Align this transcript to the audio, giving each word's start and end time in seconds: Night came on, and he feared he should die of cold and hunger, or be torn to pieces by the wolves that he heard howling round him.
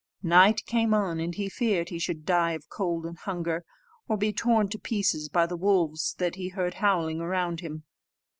Night 0.23 0.65
came 0.65 0.95
on, 0.95 1.19
and 1.19 1.35
he 1.35 1.47
feared 1.47 1.89
he 1.89 1.99
should 1.99 2.25
die 2.25 2.53
of 2.53 2.69
cold 2.71 3.05
and 3.05 3.19
hunger, 3.19 3.63
or 4.07 4.17
be 4.17 4.33
torn 4.33 4.67
to 4.69 4.79
pieces 4.79 5.29
by 5.29 5.45
the 5.45 5.55
wolves 5.55 6.15
that 6.17 6.33
he 6.33 6.47
heard 6.49 6.73
howling 6.73 7.19
round 7.19 7.59
him. 7.59 7.83